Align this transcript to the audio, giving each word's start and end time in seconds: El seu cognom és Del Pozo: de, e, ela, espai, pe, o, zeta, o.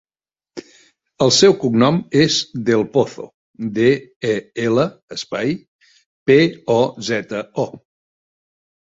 El 1.25 1.31
seu 1.39 1.53
cognom 1.63 1.99
és 2.23 2.37
Del 2.69 2.85
Pozo: 2.95 3.25
de, 3.75 3.89
e, 4.31 4.31
ela, 4.63 4.87
espai, 5.17 5.53
pe, 6.31 6.39
o, 6.79 6.79
zeta, 7.11 7.43
o. 7.67 7.69